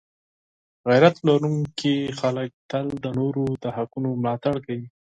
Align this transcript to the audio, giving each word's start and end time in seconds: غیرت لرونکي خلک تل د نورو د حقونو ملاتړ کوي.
غیرت 0.89 1.15
لرونکي 1.27 1.95
خلک 2.19 2.49
تل 2.69 2.85
د 3.03 3.05
نورو 3.19 3.45
د 3.63 3.65
حقونو 3.75 4.09
ملاتړ 4.21 4.55
کوي. 4.65 4.85